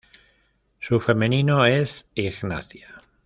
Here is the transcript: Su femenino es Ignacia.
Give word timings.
Su 0.79 0.99
femenino 0.99 1.63
es 1.63 2.09
Ignacia. 2.15 3.03